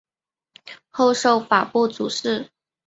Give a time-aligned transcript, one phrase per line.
[0.89, 2.49] 后授法部主事。